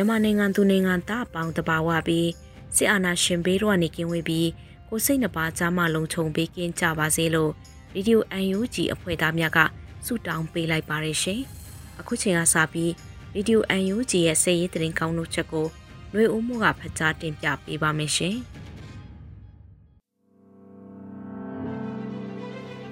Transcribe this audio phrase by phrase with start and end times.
[0.00, 2.28] မြန်မာနိုင်ငံသူနိုင်ငံသားအပေါင်းတဘာဝပြီး
[2.76, 4.48] စစ်အာဏာရှင်ဘေးတော့နေကင်းဝေးပြီး
[4.88, 7.52] ကိုစိတ်နှပါကြားမှလုံခြုံပေးကင်းကြပါစေလို့
[7.94, 8.22] ရေဒီယို
[8.58, 9.58] UNG အဖွဲ့သားများက
[10.06, 11.40] ဆုတောင်းပေးလိုက်ပါရရှင်။
[12.00, 12.92] အခုချိန်ကစပြီး
[13.34, 13.62] ရေဒီယို
[13.94, 15.66] UNG ရဲ့စည်ရေးတင်ကောင်းတို့ချက်ကို
[16.12, 18.36] ຫນွေဦးမှုကဖတ်ကြားတင်ပြပေးပါမယ်ရှင်။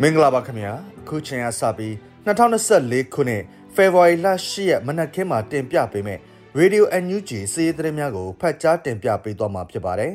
[0.01, 1.93] မင်္ဂလာပါခင်ဗျာအခုချိန်ကစပြီး
[2.27, 3.43] 2024ခုနှစ်
[3.75, 6.21] ဖေဖော်ဝါရီလ10ရက်မနက်ခင်းမှာတင်ပြပေးမယ်
[6.61, 10.13] ရေဒီယို NUG စီးရီးသတင်းများကိုဖတ်ကြားတင်ပြပေးသွားမှာဖြစ်ပါတယ်။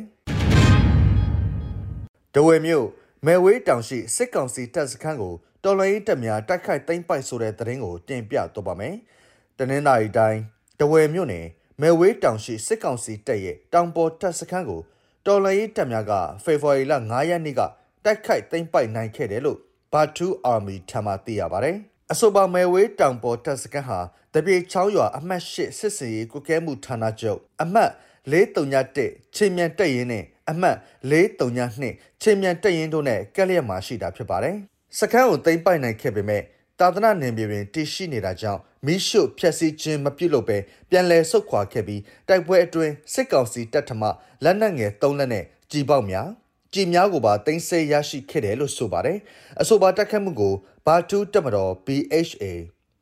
[2.36, 2.86] ဒဝဲမြို့
[3.26, 5.34] မဲဝေးတောင်ရှိစစ်ကောင်စီတပ်စခန်းကို
[5.64, 8.96] တော်လှန်ရေးတပ်များတိုက်ခိုက်သိမ်းပိုက်ဆိုတဲ့သတင်းကိုတင်ပြသွားပါမယ်။
[9.58, 10.40] တနင်္လာရီတိုင်း
[10.80, 11.46] ဒဝဲမြို့နယ်
[11.82, 14.82] မဲဝေးတောင်ရှိစစ်ကောင်စီတပ်ရဲ့တောင်ပေါ်တပ်စခန်းကို
[15.26, 17.62] တော်လှန်ရေးတပ်များကဖေဖော်ဝါရီလ9ရက်နေ့က
[18.06, 19.60] တိုက်ခိုက်သိမ်းပိုက်နိုင်ခဲ့တယ်လို့
[19.94, 21.78] ဘာတူအာမီထံမှသိရပါတယ်။
[22.14, 24.00] အဆိုပါမဲဝေးတောင်ပေါ်တပ်စခန်းဟာ
[24.34, 27.92] တပြေချောင်းရွာအမှတ်၈စစ်စင်ရေးကုကဲမှုဌာနချုပ်အမှတ်
[28.32, 30.78] 431ချင်းမြန်တက်ရင်နဲ့အမှတ်
[31.12, 34.56] 432ချင်းမြန်တက်ရင်တို့နဲ့ကက်လျက်မှာရှိတာဖြစ်ပါတယ်။
[35.00, 36.42] စခန်းကိုသိမ်းပိုက်နိုင်ခဲ့ပေမဲ့
[36.80, 40.58] တာသနာနယ်မြေတွင်တည်ရှိနေတာကြောင့်မိရှုဖျက်ဆီးခြင်းမပြုလုပ်ဘဲ
[40.90, 44.04] ပြန်လည်ဆုတ်ခွာခဲ့ပြီးတိုက်ပွဲအတွင်းစစ်ကောင်စီတပ်ထမ
[44.44, 46.28] လက်နက်ငယ်၃လက်နဲ့ကြီးပေါက်များ
[46.74, 49.18] ကြည်များကိုပါတင်ဆက်ရရှိခဲ့တယ်လို့ဆိုပါတယ်။
[49.62, 50.54] အဆိုပါတက်ခတ်မှုကို
[50.86, 52.44] ဘာတူးတက်မတော် BHA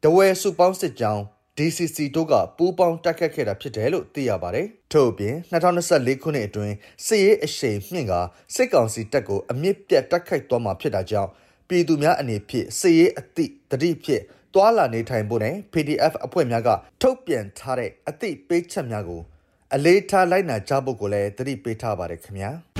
[0.03, 1.23] တဝဲစုပေါင်းစစ်ကြောင်း
[1.57, 8.13] DCC တို့ကပူးပေါင်းတက်ခတ်ခဲ့တာဖြစ်တယ်လို့သိရပါတယ်။ထို့အပြင်2024ခုနှစ်အတွင်းစစ်ရေးအရှိန်မြင့်က
[8.55, 11.29] စစ်ကောင်စီတပ်ကိုအမြင့်ပြတ်တက်ခိုက်သွားမှာဖြစ်တာကြောင့်
[11.67, 14.21] ပြည်သူများအနေဖြင့်စစ်ရေးအသည့်တတိဖြစ်
[14.53, 16.69] တွာလာနေထိုင်ဖို့နဲ့ PDF အဖွဲ့များက
[17.01, 19.21] ထုတ်ပြန်ထားတဲ့အသည့်ပေးချက်များကို
[19.75, 22.51] အလေးထားလိုက်နာကြဖို့ကိုလည်းတတိပေးထားပါတယ်ခင်ဗျာ။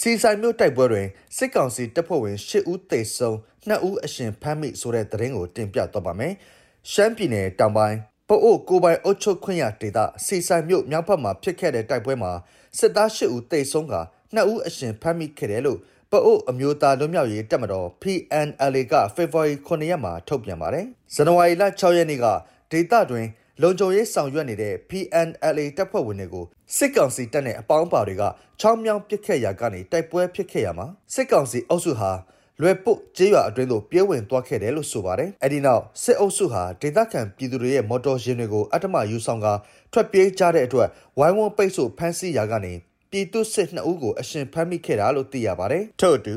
[0.00, 3.36] စီဆိုင်မြို့တိုက်ပွဲတွင်စစ်ကောင်စီတပ်ဖွဲ့ဝင်၈ဦးသေဆုံး
[3.68, 6.32] 2ဦးအရှင်ဖမ်းမိဆိုတဲ့သတင်းကိုတင်ပြသွားပါမယ်။
[6.92, 12.32] ရှမ်းပြည်နယ်တောင်ပိုင်းပိုအိုကိုပိုင်အုတ်ချုပ်ခွင့်ရဒေသစီဆိုင်မြို့မြောက်ဘက်မှာဖြစ်ခဲ့တဲ့တိုက်ပွဲမှာ
[12.78, 13.94] စစ်သား၈ဦးသေဆုံးက
[14.34, 15.78] 2ဦးအရှင်ဖမ်းမိခဲ့တယ်လို့
[16.10, 22.26] ပအိုအမျိုးသားလွတ်မြောက်ရေးတပ်မတော် PNLA ကဖေဖော်ဝါရီ9ရက်မှာထုတ်ပြန်ပါတယ်။ဇန်နဝါရီလ6ရက်နေ့က
[22.72, 23.26] ဒေသတွင်
[23.62, 26.44] လုံခြုံရေးဆောင်ရွက်နေတဲ့ PNLA တပ်ဖွဲ့ဝင်တွေကို
[26.76, 28.22] စစ်ကောင်စီတပ်နဲ့အပေါင်းပါတွေက
[28.60, 32.12] ချောင်းမြောင်းပစ်ခတ်ရာကနေတိုက်ပွဲဖြစ်ခဲ့ရမှာစစ်ကောင်စီအုပ်စုဟာ
[32.60, 39.46] လွယ်ပုတ်ကျေးရွာအတွင်းသို့ပြေးဝင်သွားခဲ့တယ်လို့ဆိုပါတယ်။အဲဒီနောက်စစ်အုပ်စုဟာဒေသခံပြည်သူတွေရဲ့မော်တော်ယာဉ်တွေကိုအထမယူဆောင်က
[39.92, 40.88] ထွက်ပြေးကြတဲ့အတွက်
[41.18, 42.72] ဝိုင်းဝန်းပိတ်ဆို့ဖမ်းဆီးရာကနေ
[43.10, 46.34] ပြည်သူစစ်2ဦးကိုအရှင်ဖမ်းမိခဲ့တာလို့သိရပါတယ်။ထို့အတူ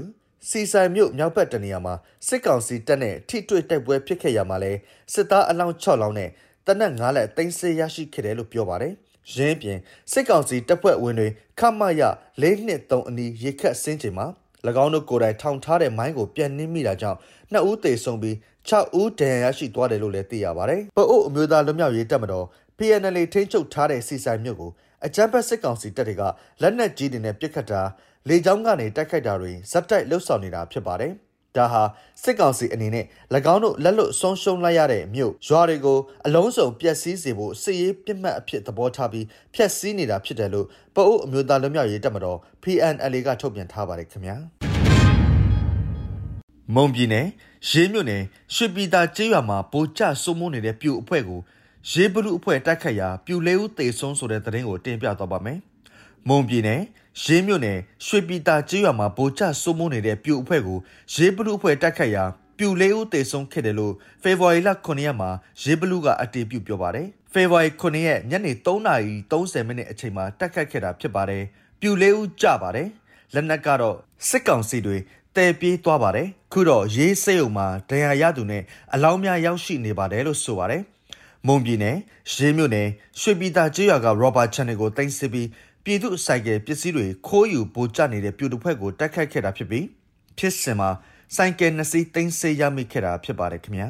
[0.50, 1.94] စီဆိုင်မြို့မြောက်ဘက်တနေရာမှာ
[2.28, 4.72] စစ်ကောင်စီတပ်နဲ့ထိတွေ့တိုက်ပွဲဖြစ်ခဲ့ရမှာလဲ
[5.14, 6.30] စစ်သားအလောင်း6လောင်းနဲ့
[6.68, 8.94] တနက်9လက်သိမ်းဆည်းရရှိခဲ့တယ်လို့ပြောပါတယ်။
[9.36, 9.80] ရင်းပြင်
[10.12, 11.28] စစ်ကောင်စီတပ်ဖွဲ့ဝင်တွေ
[11.60, 12.02] ခမရ
[12.42, 14.28] ၄နှစ်3အနီးရေခတ်ဆင်းချိန်မှာ၎
[14.84, 17.18] င်းတို့ကိုယ်တိုင်ထောင်ထားတဲ့မိုင်းကိုပြန်နှင်းမိတာကြောင့်
[17.52, 18.36] နှစ်ဦးသေဆုံးပြီး
[18.70, 22.46] 6ဦးဒဏ်ရာရရှိသွားတယ်လို့လည်းသိရပါတယ်။ပအို့အမျိုးသားလွတ်မြောက်ရေးတပ်မတော်
[22.78, 24.72] PNL ထိန်းချုပ်ထားတဲ့စီဆိုင်မြို့ကို
[25.06, 26.24] အကြမ်းဖက်စစ်ကောင်စီတပ်တွေက
[26.62, 27.82] လက်နက်ကြီးတွေနဲ့ပစ်ခတ်တာ
[28.30, 31.14] လေကြောင်းကနေတိုက်ခိုက်တာတွေဇက်တိုက်လှုပ်ဆောင်နေတာဖြစ်ပါတယ်။
[31.60, 31.82] ဒါဟာ
[32.24, 33.06] စစ်ကောင်စီအနေနဲ့၎
[33.54, 39.26] င်းတို့လက်လွတ်ဆုံးရှုံးလိုက်ရတဲ့မြို့ရွာတွေကိုအလုံးစုံပျက်စီးစေဖို့စစ်ရေးပြစ်မှတ်အဖြစ်သဘောထားပြီး
[39.56, 44.38] ဖျက်ဆီးနေတာဖြစ်တယ်လို့ပအိုးအမျိုးသားလွတ်မြောက်ရေးတပ်မတော် PNLA ကထုတ်ပြန်ထားပါတယ်ခင်ဗျာ
[46.76, 47.28] မုံပြည်နယ်
[47.70, 48.24] ရေးမြို့နယ်
[48.56, 51.40] ရွှေပြည်သာကျေးရွာမှာပိုကျစိုးမိုးနေတဲ့ပြူအဖွဲ့ကို
[51.92, 55.58] ရေးဘလူအဖွဲ့တိုက်ခတ်ရာပြူလေးဦးတေဆုံးဆိုတဲ့သတင်းကိုတင်ပြသွားပါမယ်
[56.30, 56.82] မုံပြည်နယ်
[57.24, 60.80] ရင်းမြို့နယ်ရွှေပြည်တာကျေးရွာမှာဗိုလ်ချစိုးမိုးနေတဲ့ပြူအဖွဲ့ကို
[61.14, 62.24] ရေးဘလူအဖွဲ့တိုက်ခတ်ရာ
[62.58, 63.94] ပြူလေးဦးတေဆုံးခဲ့တယ်လို့
[64.24, 65.30] ဖေဖော်ဝါရီလ9ရက်မှာ
[65.64, 71.44] ရေးဘလူကအတည်ပြုပြောပါတယ်ဖေဖော်ဝါရီ9ရက်ညနေ3:30မိနစ်အချိန်မှာတိုက်ခတ်ခဲ့တာဖြစ်ပါတယ်
[71.82, 72.88] ပြူလေးဦးကြပါတယ်
[73.34, 73.96] လက်နက်ကတော့
[74.30, 74.98] စစ်ကောင်စီတွေ
[75.36, 78.64] တဲပြေးသွားပါတယ်ခုတော့ရေးစိတ်ုံမှာဒဏ်ရာရသူနဲ့
[78.94, 80.84] အလောင်းများရောက်ရှိနေပါတယ်လို့ဆိုပါတယ်
[81.48, 81.98] မုံပြည်နယ်
[82.34, 82.88] ရေးမြို့နယ်
[83.20, 85.48] ရွှေပြည်သာကျေးရွာကရောဘာချန်နယ်ကိုတင်စစ်ပြီး
[85.90, 89.86] ပြည်သူဆိုင်ကယ်ပစ္စည်းတွေခိုးယူပို့ချနေတဲ့ပြူတစ်ဖွဲ့ကိုတိုက်ခိုက်ခဲ့တာဖြစ်ပြီး
[90.38, 90.90] ဖြစ်စဉ်မှာ
[91.36, 93.88] ဆိုင်ကယ်နှစ်စီးတင်ဆေးရမိခဲ့တာဖြစ်ပါတယ်ခင်ဗျာ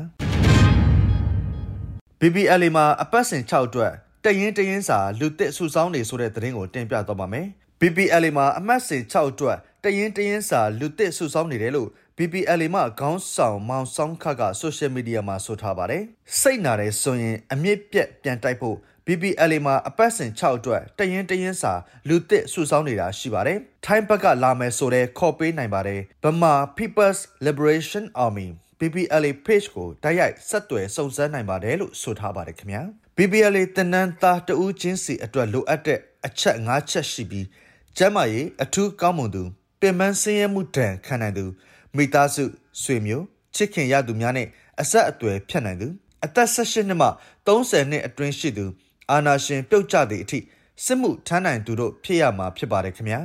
[2.19, 3.91] BBL မှာအပတ်စဉ်6အတွက်
[4.25, 7.47] တရင်တရင်စာလူတစ်စုဆောင်းနေဆိုတဲ့သတင်းကိုတင်ပြတော့ပါမယ်
[7.79, 16.03] BBL မှာအမှတ်စဉ်6အတွက်တရင်တရင်စာလူတစ်စုဆောင်းနေတယ်လို့ BBL မှာခေါင်းဆောင်မောင်ဆောင်ခကဆိုရှယ်မီဒီယာမှာဆိုထားပါတယ်
[16.39, 21.73] စိတ်နာတယ်ဆိုရင်အမြင့်ပြက်ပြန်တိုက်ဖို့ BBL မှာအပတ်စဉ်6အတွက်တရင်တရင်စာ
[22.07, 28.47] လူတစ်စုဆောင်းနေတာရှိပါတယ်ထိုင်းဘက်ကလာမယ်ဆိုတဲ့ခေါ်ပေးနိုင်ပါတယ်ဗမာ People's Liberation Army
[28.79, 32.81] BBLA page ကိုတိုက်ရိုက်ဆက်သွယ်စုံစမ်းနိုင်ပါတယ်လို့ဆိုထားပါတယ်ခင်ဗျာ
[33.17, 37.47] BBLA တနန်းသားတဦးချင်းစီအတွက်လိုအပ်တဲ့အချက်၅ချက်ရှိပြီး
[37.97, 39.43] ကျမ်းမာရေးအထူးကောင်းမွန်သူ
[39.81, 41.45] ပင်ပန်းဆင်းရဲမှုတန်ခံနိုင်သူ
[41.95, 42.43] မိသားစု
[42.81, 43.25] ဆွေမျိုး
[43.55, 44.47] ချစ်ခင်ရသူများနဲ့
[44.81, 45.87] အဆက်အသွယ်ဖြတ်နိုင်သူ
[46.25, 47.07] အသက်18နှစ်မှ
[47.47, 48.65] 30နှစ်အတွင်းရှိသူ
[49.11, 50.39] အာနာရှင်ပြုတ်ကျသည့်အထိ
[50.85, 53.19] စစ်မှုထမ်းနိုင်သူတို့ဖြစ်ရမှာဖြစ်ပါတယ်ခင်ဗျာ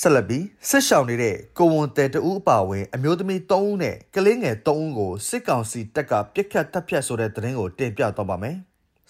[0.00, 8.56] ဆက်လက်ပြီးစစ်ရှောင်နေတဲ့ကိုဝန်တဲတဦးအပါဝင်အမျိုးသမီး3ဦးနဲ့ကလေးငယ်3ဦးကိုစစ်ကောင်စီတပ်ကပြစ်ခတ်တပ်ဖြတ်ဆိုတဲ့သတင်းကိုတင်ပြတော့ပါမယ်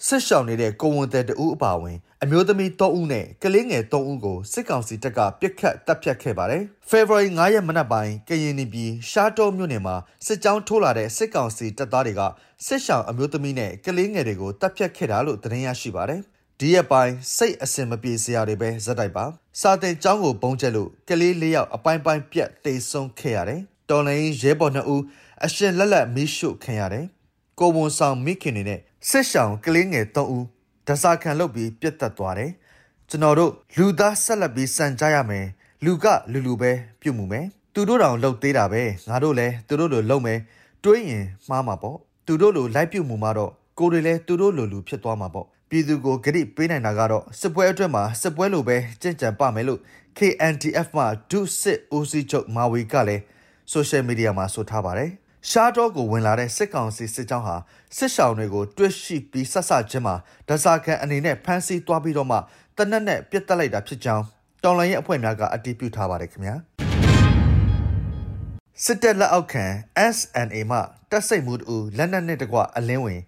[0.07, 9.95] စစ်ရှောင်နေတဲ့ကိုဝန်တဲတဦးအပါဝင်အမျိုးသမီး3ဦးနဲ့ကလေးငယ်3ဦးကိုစစ်ကောင်စီတပ်ကပြစ်ခတ်တပ်ဖြတ်ခဲ့ပါတယ်။ February 9ရက်မနက်ပိုင်းကရင်ပြည်ရှားတောမြို့နယ်မှာ
[10.25, 12.21] စစ်ကြောင်းထိုးလာတဲ့စစ်ကောင်စီတပ်သားတွေက
[12.65, 16.21] စစ်ရှောင်အမျိုးသမီးနဲ့ကလေးငယ်တွေကိုတပ်ဖြတ်ခဲ့တာလို့သတင်းရရှိပါတယ်။
[16.59, 19.25] ဒီရက်ပိုင်းစိတ်အစင်မပြေစရာတွေပဲဇက်တိုက်ပါ
[19.61, 25.03] စာတင်ကျောင်းကိုပုံကျက်လို့ကလေးလေးယောက်အပိုင်းပိုင်းပြက်တိတ်ဆုံးခဲ့ရတယ်တော်လိုင်းရဲဘော်နှစ်ဦး
[25.45, 27.05] အရှင်လက်လက်မီးရှို့ခံရတယ်
[27.59, 28.79] ကိုဝန်ဆောင်မိခင်တွေနဲ့
[29.09, 30.45] စစ်ရှောင်ကလေးငယ်၃ဦး
[30.87, 32.51] ဒဇာခံလုပ်ပြီးပြတ်တက်သွားတယ်
[33.09, 35.45] ကျွန်တော်တို့လူသားဆက်လက်ပြီးစံကြရမယ်
[35.85, 36.71] လူကလူလူပဲ
[37.01, 40.39] ပြုတ်မှုမယ်သူတို့တောင်လှုပ်သေးတာပဲငါတို့လည်းသူတို့လိုလှုပ်မယ်
[40.83, 41.97] တွေးရင်မှားမှာပေါ့
[42.27, 49.79] သူတို့လိုလိုက်ပြုတ်မှုမှာတော့ကိုတွေလည်းသူတို့လိုလူဖြစ်သွားမှာပေါ့ပြည်သူကိုဂရိပေးနိုင်တာကတော့စစ်ပွဲအတွက်မှာစစ်ပွဲလိုပဲကြင်ကြံပါမယ်လို့
[50.17, 53.21] KNDF မှဒုစစ်ဦးစီးချုပ်မာဝီကလည်း
[53.71, 55.09] ဆိုရှယ်မီဒီယာမှာဆိုထားပါတယ်
[55.49, 57.55] ရှားတော့ကိုဝင်လာတဲ့စစ်ကောင်စီစစ်ကြောင်းဟာ
[57.97, 60.15] စစ်ရှောင်တွေကိုတွစ်ရှိပြီးဆက်ဆချင်းမှာ
[60.47, 62.37] ဒဇာကန်အနေနဲ့ဖမ်းဆီးသွားပြီးတော့မှ
[62.77, 64.23] တနက်နဲ့ပြစ်တက်လိုက်တာဖြစ်ကြောင်း
[64.63, 66.55] တောင်လိုင်းရဲ့အဖွဲ့များကအတည်ပြုထားပါတယ်ခင်ဗျာ
[68.83, 69.65] စစ်တပ်လက်အောက်ခံ
[70.15, 70.79] SNA မှ
[71.11, 73.21] တပ်စိတ်မှုတူလက်နက်နဲ့တကွအလင်းဝင်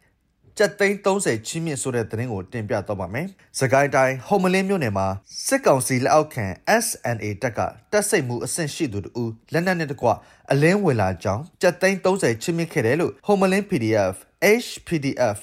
[0.59, 3.27] ကြက်သိန်း30ချင်းမြင့်ဆိုတဲ့သတင်းကိုတင်ပြတော့ပါမယ်။
[3.59, 5.07] စကိုင်းတိုင်းဟုံမလင်းမြို့နယ်မှာ
[5.45, 6.45] စစ်ကောင်စီလက်အောက်ခံ
[6.85, 7.59] SNA တပ်က
[7.91, 9.23] တပ်စိတ်မှုအဆင့်ရှိသူတူ
[9.53, 10.07] လက်နက်နဲ့တကွ
[10.51, 14.15] အလင်းဝင်လာကြောင်းကြက်သိန်း30ချင်းမြင့်ခဲ့တယ်လို့ဟုံမလင်း PDF
[14.63, 15.37] HPDF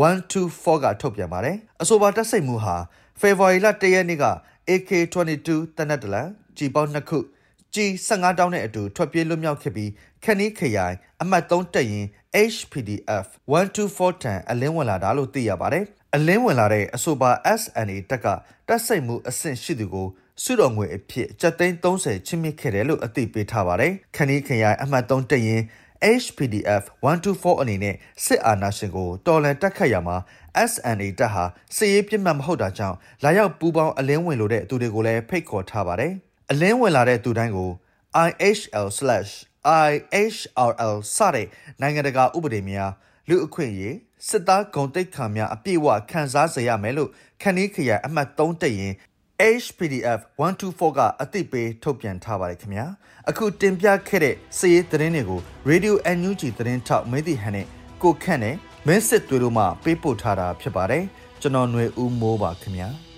[0.00, 2.76] 124ကထုတ်ပြန်ပါတယ်။အဆိုပါတပ်စိတ်မှုဟာ
[3.20, 4.24] ဖေဖော်ဝါရီလ1ရက်နေ့က
[4.68, 7.18] AK22 တနက်တလန်ကြီးပေါင်းနှစ်ခု
[7.74, 9.90] ကြီး15တောင်းနဲ့အတူထွက်ပြေးလွတ်မြောက်ခဲ့ပြီး
[10.24, 12.06] ခဏီးခရိုင်အမှတ်3တက်ရင်
[12.52, 15.84] HPDF 124တန်အလင်းဝင်လာတာလို့သိရပါတယ်။
[16.14, 17.30] အလင်းဝင်လာတဲ့အဆိုပါ
[17.60, 18.26] SNA တက်က
[18.68, 20.08] တက်စိတ်မှုအဆင့်ရှိသူကို
[20.42, 25.60] စုတော်ငွေအဖြစ်ကျပ်သိန်း30ချင်းမြင့်ခဲ့တယ်လို့အသိပေးထားပါတယ်။ခဏီးခရိုင်အမှတ်3တက်ရင်
[26.22, 30.16] HPDF 124အနေနဲ့စစ်အာဏာရှင်ကိုတော်လှန်တက်ခတ်ရမှာ
[30.70, 31.44] SNA တပ်ဟာ
[31.76, 36.14] စစ်ရေးပြစ်မှတ်မဟုတ်တာကြောင့်လာရောက်ပူးပေါင်းအလင်းဝင်လို့တဲ့သူတွေကိုလည်းဖိတ်ခေါ်ထားပါတယ်။
[36.52, 37.70] အလင်းဝင်လာတဲ့သူတိုင်းကို
[38.26, 41.46] IHL/IHRL စတဲ့
[41.80, 42.90] နိုင်ငံတကာဥပဒေများ
[43.28, 43.96] လူအခွင့်အရေး
[44.28, 47.10] စစ်သားဂုံတိတ်ခံများအပြည့်အဝခံစားစေရမယ်လို့
[47.42, 48.92] ခဏီးခရိုင်အမှတ်3တက်ရင်
[49.62, 52.84] HPDF 124ကအသိပေးထုတ်ပြန်ထားပါတယ်ခင်ဗျာ
[53.28, 57.66] အခုတင်ပြခဲ့တဲ့စည်ရေးသတင်းတွေကို Radio NUG သတင်းထောက်မင်းတီဟန်နဲ့
[58.02, 61.04] ကိုခန့်နဲ့မင်းစစ်တွေတို့မှပေးပို့ထားတာဖြစ်ပါတယ်
[61.40, 63.11] ကျွန်တော်ຫນွေဦးမိုးပါခင်ဗျာ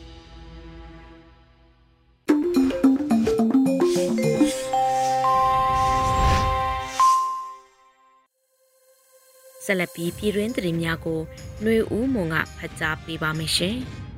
[9.66, 11.20] ဆက်လက်ပြီးပြည်တွင်းသတင်းများကို
[11.62, 13.78] ຫນွေဦးမွန်ကဖတ်ကြားပေးပါမယ်ရှင်။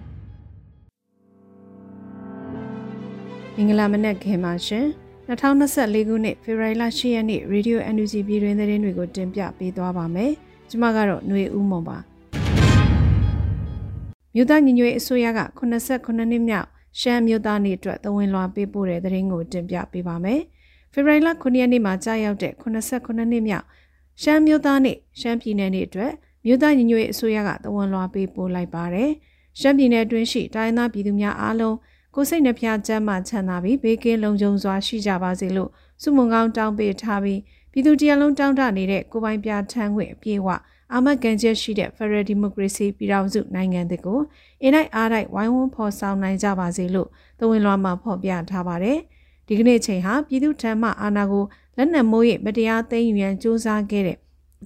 [3.55, 4.85] မင်္ဂလာမနက်ခင်ပါရှင်
[5.27, 10.31] 2024ခုနှစ်ဖေဖော်ဝါရီလ10ရက်နေ့ Radio NUG ပြည်တွင်သတင်းတွေကိုတင်ပြပေးသွားပါမယ်
[10.69, 11.97] ကျွန်မကတော့ຫນွေဦးမွန်ပါ
[14.35, 16.67] မြို့သားညီညွတ်ရေးအစိုးရက89နှစ်မြောက်
[16.99, 20.41] ရှမ်းမြို့သားနေ့အတွက်သဝင်လွှာပေးပို့တဲ့သတင်းကိုတင်ပြပေးပါမယ်
[20.93, 23.65] ဖေဖော်ဝါရီလ9ရက်နေ့မှာကြာရောက်တဲ့89နှစ်မြောက်
[24.22, 26.12] ရှမ်းမြို့သားနေ့ရှမ်းပြည်နယ်နေ့အတွက်
[26.44, 29.10] မြို့သားညီညွတ်ရေးအစိုးရကသဝင်လွှာပေးပို့လိုက်ပါတယ်
[29.60, 31.76] ရှမ်းပြည်နယ်အတွင်းရှိတိုင်းသားပြည်သူများအားလုံး
[32.14, 35.70] ကိုစိတ်နှဖျားချမ်းမှချမ်းသာပြီးဘေးကင်းလုံခြုံစွာရှိကြပါစေလို့
[36.02, 37.40] စုမုံကောင်းတောင်းပေးထားပြီး
[37.72, 40.48] ပြည်သူတရားလုံးတောင်းတနေတဲ့ကိုပိုင်ပြထမ်းခွင့်အပြည့်အဝ
[40.92, 44.20] အာမခံချက်ရှိတဲ့ Federal Democracy ပြည်ထောင်စုနိုင်ငံတွေကို
[44.62, 47.08] အင်းလိုက်အားလိုက်ဝိုင်းဝန်းဖော်ဆောင်နိုင်ကြပါစေလို့
[47.38, 48.98] သဝင်လွှာမှာဖော်ပြထားပါတယ်။
[49.46, 51.44] ဒီကနေ့ချိန်ဟာပြည်သူ့ထံမှအာဏာကို
[51.76, 54.18] လက်နက်မိုးရဲ့မတရားသိမ်းယူရန်စ조사ခဲ့တဲ့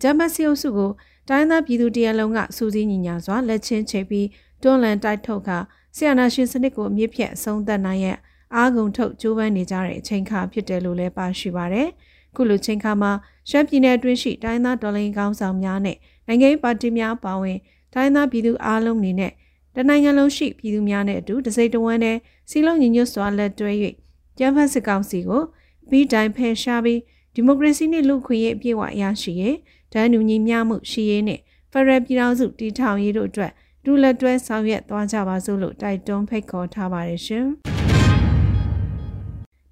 [0.02, 0.90] ဂျမတ်စီအုပ်စုကို
[1.29, 4.26] တိုင်းသားပြည်သူတရလုံးကစူးစီးညီညာစွာလက်ချင်းချိတ်ပြီး
[4.62, 5.59] တွန်းလှန်တိုက်ထုတ်ခါ
[5.97, 8.17] ဆီယနာရှင်စနစ်ကိုအမြင့်ဖြတ်အဆုံးသတ်နိုင်ရဲ့
[8.55, 11.88] အားကုန်ထုတ်ကြိုးပမ်းနေကြတဲ့အချိန်ခါဖြစ်တယ်လို့လည်းပါရှိပါတယ်။
[12.37, 13.12] ခုလိုချိန်ခါမှာ
[13.50, 17.59] ရှမ်းပြည်နယ်အတွင်းရှိတိုင်းသားဒေါ်လင်းကောင်းဆောင်များနဲ့နိုင်ငံရေးပါတီများပါဝင်
[17.95, 19.33] တိုင်းသားပြည်သူအားလုံးအနေနဲ့
[19.76, 22.17] တနိုင်ငံလုံးရှိပြည်သူများနဲ့အတူတစိမ့်တဝန်းနဲ့
[22.50, 23.73] စီလုံးညီညွတ်စွာလက်တွဲ၍
[24.38, 25.43] ကျန်းဖတ်စစ်ကောင်စီကို
[25.91, 27.01] ပြီးတိုင်းဖယ်ရှားပြီး
[27.35, 29.57] ဒီမိုကရေစီနှင့်လူ့ခွင့်ရေးအပြည့်အဝရရှိရေး
[29.93, 31.41] တန်းတူညီမျှမှုရှိရေးနဲ့
[31.73, 33.53] ဖရယ်ပြည်ထောင်စုတည်ထောင်ရေးတို့အတွက်
[33.85, 37.47] ဒူလက်တွဲဆောင်ရွက်သွားကြပါစို့လို့တိုက်တွန်းဖိတ်ခေါ်ထားပါတယ်ရှင်။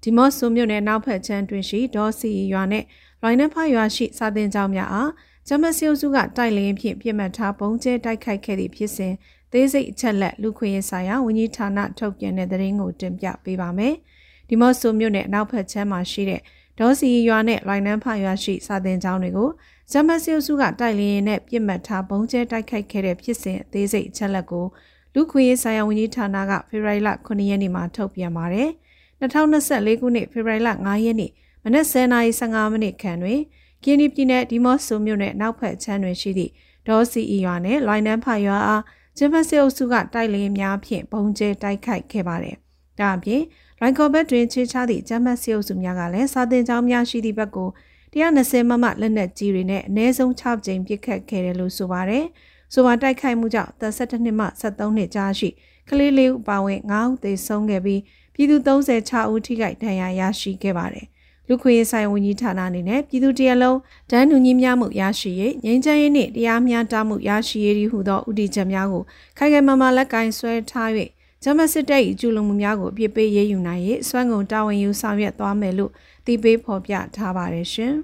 [0.03, 2.83] ဒီမော့ဆိုမြို့နယ်နောက်ဖက်ချမ်းတွင်ရှိဒေါ်စီရွာနဲ့
[3.23, 5.11] ရိုင်းနဖရွာရှိစာတင်ကျောင်းများအား
[5.47, 9.13] ဂျမစီယုစုကတိုက်လင်းဖြင့်ပြစ်မှတ်ထားပုံကျဲတိုက်ခိုက်ခဲ့သည့်ဖြစ်စဉ်
[9.51, 13.95] သေးစိတ်အချက်လက်လူခွင့်ရေးဆိုင်ရာဝန်ကြီးဌာနထုတ်ပြန်တဲ့သတင်းကိုတင်ပြပေးပါမယ်။
[14.49, 16.41] ဒီမော့ဆိုမြို့နယ်နောက်ဖက်ချမ်းမှာရှိတဲ့
[16.79, 19.49] ဒေါ်စီရွာနဲ့လိုင်နန်းဖရွာရှိစာတင်ကျောင်းတွေကို
[19.91, 24.65] ဂျမတ်စီစုကတိုက်လျင်နဲ့ပြစ်မှတ်ထားဘုံကျဲတိုက်ခိုက်ခဲ့တဲ့ဖြစ်စဉ်အသေးစိတ်အချက်လက်ကို
[25.13, 28.69] လူခွေရေးဆိုင်ရာဝန်ကြီးဌာနကဖေဖော်ဝါရီလ9ရက်နေ့မှာထုတ်ပြန်ပါတယ်။
[29.21, 31.31] 2024ခုနှစ်ဖေဖော်ဝါရီလ9ရက်နေ့
[31.63, 33.39] မနက်10:15မိနစ်ခန့်တွင်
[33.83, 36.51] ကင်းဒီပြည်နယ်ဒီမော့ဆိုမြို့နယ်နောက်ဖက်ချမ်းတွင်ရှိသည့်
[36.87, 38.83] ဒေါ်စီအီရွာနှင့်လိုင်နန်းဖရွာအား
[39.17, 42.55] ဂျမတ်စီအုပ်စုကတိုက်လျင်များဖြင့်ဘုံကျဲတိုက်ခိုက်ခဲ့ပါတယ်။
[42.99, 43.41] ဒါအပြင်
[43.81, 47.69] ရိုင်ကော်ဘက်တွင်ချေချသည့်ဂျမတ်စီအုပ်စုများကလည်းစာတင်ကြောင်းများရှိသည့်ဘက်ကို
[48.13, 52.25] 120မမလက်နက်ကြီးတွေနဲ့အ ਨੇ ဆုံး6ကြိမ်ပစ်ခတ်ခဲ့တယ်လို့ဆိုပါတယ်။
[52.73, 55.49] ဆိုပါတိုက်ခိုက်မှုကြောင့်32နှစ်မှ73နှစ်ကြားရှိ
[55.89, 58.01] ကလေးလေးဦးပါဝင်9ဦးသေဆုံးခဲ့ပြီး
[58.33, 61.05] ပြည်သူ36ဦးထိခိုက်ဒဏ်ရာရရှိခဲ့ပါတယ်။
[61.47, 63.77] လူခွေရေးဆိုင်ဝန်ကြီးဌာနအနေနဲ့ပြည်သူတရလုံး
[64.11, 69.03] ဒန်းတူညီမျှမှုရရှိရေးငြိမ်းချမ်းရေးနှင့်တရားမျှတမှုရရှိရေးဟုသောဥတီချက်များကို
[69.37, 70.89] ခိုင်ခိုင်မာမာလက်ကင်ဆွဲထား၍
[71.43, 75.91] ဂျမစစ်တပ်၏ကျူးလွန်မှုများကိုအပြစ်ပေးရေးယူနိုင်ရေးစွမ်းကုန်တာဝန်ယူဆောင်ရွက်သွားမယ်လို့
[76.25, 77.93] သိပေးဖော်ပြထားပါတယ်ရှင်။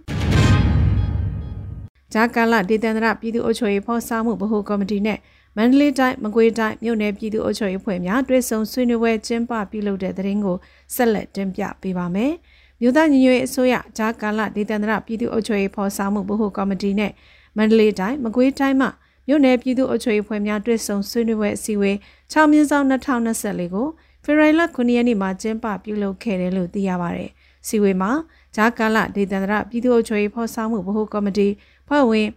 [2.13, 5.19] ဂျာကာလာဒေသန္တရပြည်သူ့အုပ်ချုပ်ရေးဖော်ဆောင်မှုဗဟိုကော်မတီနဲ့
[5.57, 10.57] မန္တလေးတိုင်းမကွေးတိုင်းမြို့နယ်ပြည်သူ့အုပ်ချုပ်ရေးဖွဲ့များတွဲဆုံဆွေးနွေးပွဲကျင်းပပြုလုပ်တဲ့တဲ့ရင်ကို
[10.95, 12.31] ဆက်လက်တင်ပြပေးပါမယ်။
[12.81, 17.11] မြို့သားညီညွတ်ရေးအစိုးရဂျာကာလာဒေသန္တရပြည်သူ့အုပ်ချုပ်ရေးဖော်ဆောင်မှုဗဟိုကော်မတီနဲ့
[17.57, 18.87] မန္တလေးတိုင်းမကွေးတိုင်းမှ
[19.27, 21.95] မြို့နယ်ပြည်သူ့အုပ်ချုပ်ရေးဖွဲ့များတွဲဆုံဆွေးနွေးပွဲအစည်းအဝေး
[22.31, 23.87] 6မြင်းဆောင်2024ကို
[24.23, 27.29] ဖေဖော်ဝါရီလ9ရက်နေ့မှာကျင်းပပြုလုပ်ခဲ့တယ်လို့သိရပါတယ်။
[27.67, 28.11] စီဝေမှာ
[28.55, 31.47] ဂျာကာလဒေသန္တရပြည်သူ့အုပ်ချုပ်ရေးဖော်ဆောင်မှုဗဟိုကော်မတီ
[31.87, 32.27] ဖွဲ့ဝင်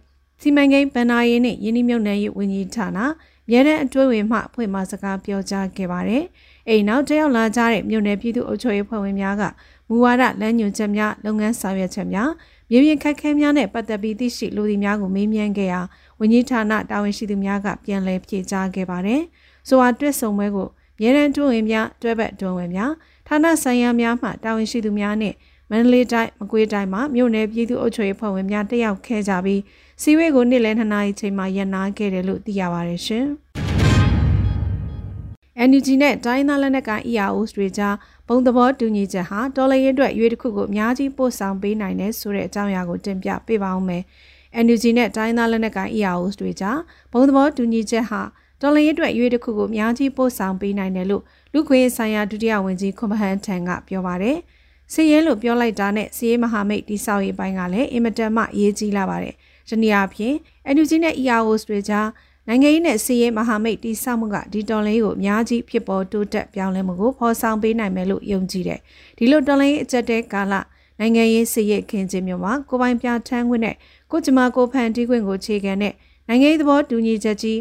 [0.41, 2.99] စီမံကိန်းဗန်နာရေးနှင့်ယင်းနှမြုပ်နှံရေးဝန်ကြီးဌာန
[3.51, 6.23] ရဲတဲ့အတွဲဝင်မှဖွင့်မစကားပြောကြားခဲ့ပါတယ်။
[6.69, 9.43] အိမ်နောက်တယောက်လာကြတဲ့မြို့နယ်ပြည်သူ့အုပ်ချုပ်ရေးဖွဲ့ဝင်များက
[9.89, 12.29] မူဝါဒလမ်းညွှန်ချက်များလုပ်ငန်းဆောင်ရွက်ချက်များ
[12.69, 15.81] မြေပြင်ခက်ခဲများနဲ့ပတ်သက်ပြီးသိရှိလူသည်များကိုမေးမြန်းခဲ့ရာ
[16.19, 19.21] ဝန်ကြီးဌာနတာဝန်ရှိသူများကပြန်လည်ဖြေကြားခဲ့ပါတယ်။
[19.67, 20.67] ဆိုအားတွဲဆုံပွဲကို
[21.03, 22.91] ရဲရန်တွဝင်များတွဲဘက်တွဝင်များ
[23.27, 25.33] ဌာနဆိုင်ရာများမှတာဝန်ရှိသူများနဲ့
[25.69, 29.61] မန္တလေးတိုင်းမကွေးတိုင်းမှာမြို့နယ်ပြည်သူ့အုပ်ချုပ်ရေးဖွဲ့ဝင်များတက်ရောက်ခဲ့ကြပြီး
[30.01, 33.27] စီဝေးကိုနေ့လယ်2နာရီချိန်မှာရန်နာခဲ့တယ်လို့သိရပါတယ်ရှင်။
[35.69, 37.95] NUG နဲ့တိုင်းသားလက်နက်ကိုင် EROs တွေကြား
[38.27, 44.03] ဘုံသဘောတူညီချက်ဟာတော်လှန်ရေးအတွက်ရွေးတစ်ခုကိုအများကြီးပို့ဆောင်ပေးနိုင်တယ်ဆိုတဲ့အကြောင်းအရာကိုတင်ပြပေးပါဦးမယ်။
[44.63, 46.79] NUG နဲ့တိုင်းသားလက်နက်ကိုင် EROs တွေကြား
[47.11, 48.21] ဘုံသဘောတူညီချက်ဟာ
[48.61, 54.37] တော်လှန်ရေးအတွက်ရွေးတစ်ခုကိုအများကြီးပို့ဆောင်ပေးနိုင်တယ်လို့လူခွေဆိုင်ရာဒုတိယဝန်ကြီးခွန်မဟန်ထံကပြောပါတယ်။
[54.93, 59.33] စီရဲလို့ပြောလိုက်တာနဲ့စီရဲမဟာမိတ်တိဆောက်ရေးပိုင်းကလည်းအင်မတန်မှအရေးကြီးလာပါတယ်။
[59.69, 60.33] ဒီနေ့အပြင်
[60.75, 62.07] NUG နဲ့ EROs တွေကြား
[62.47, 68.79] နိုင်ငံရေးနဲ့စီးရေးမဟာမိတ်တိဆောက်မှုကဒီတော်လှန်ရေးကိုအများကြီးဖြစ်ပေါ်တိုးတက်ပြောင်းလဲမှုကိုဖော်ဆောင်ပေးနိုင်မယ်လို့ယုံကြည်တယ်။
[69.17, 70.53] ဒီလိုတော်လှန်ရေးအကြက်တဲကာလ
[70.99, 73.75] နိုင်ငံရေးစီးရေးခင်ခြင်းမျိုးမှာကိုပိုင်ပြထန်းခွင့်နဲ့
[74.11, 75.93] ကိုကျမကိုဖန်တီးခွင့်ကိုခြေခံတဲ့
[76.27, 77.57] နိုင်ငံရေးသဘောတူညီချက်ကြီး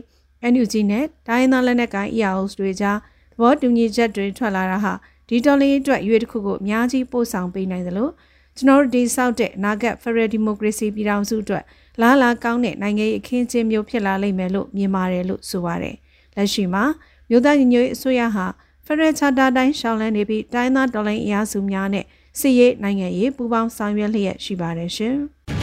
[0.52, 2.99] NUG နဲ့တိုင်းသားလက်နက်ကိုင် EAOs တွေကြား
[3.33, 4.93] သဘောတူညီချက်တွေထွက်လာတာဟာ
[5.28, 8.09] ဒီတော်လှန်ရေးအတွက်ရွေးတစ်ခုကိုအများကြီးပို့ဆောင်ပေးနိုင်သလို
[8.57, 11.64] ကျွန်တော်တို့ဒီဆောက်တဲ့အနာဂတ် Federal Democracy ပြည်ထောင်စုအတွက်
[12.00, 15.97] လားလာကောင်းတဲ့နိုင်ငံရေးအခင်းအကျင်းမျိုးဖြစ်လာလိမ့်မယ်လို့မြင်ပါတယ်လို့ဆိုပါတယ်။
[16.37, 16.85] လက်ရှိမှာ
[17.28, 18.47] မြို့သားညီညွတ်ရေးအစိုးရဟာ
[18.87, 22.05] Federal Charter တိုင်းရှောင်းလန်းနေပြီးတိုင်းသားတော်လှန်ရေးအရာစုများနဲ့
[22.40, 25.17] စစ်ရေးနိုင်ငံရေးပူးပေါင်းဆောင်ရွက်လျက်ရှိပါတယ်ရှင်။